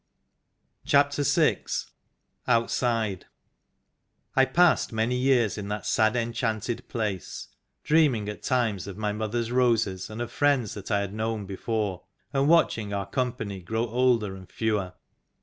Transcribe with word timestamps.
VI 0.83 1.61
OUTSIDE 2.47 3.25
I 4.35 4.45
PASSED 4.45 4.91
many 4.91 5.15
years 5.15 5.59
in 5.59 5.67
that 5.67 5.85
sad, 5.85 6.15
enchanted 6.15 6.87
place, 6.89 7.49
dreaming 7.83 8.27
at 8.27 8.41
times 8.41 8.87
of 8.87 8.97
my 8.97 9.11
mother's 9.11 9.51
roses, 9.51 10.09
and 10.09 10.19
of 10.19 10.31
friends 10.31 10.73
that 10.73 10.89
I 10.89 11.01
had 11.01 11.13
known 11.13 11.45
before, 11.45 12.05
and 12.33 12.49
watching 12.49 12.91
our 12.91 13.05
company 13.05 13.61
grow 13.61 13.85
older 13.89 14.35
and 14.35 14.51
fewer. 14.51 14.93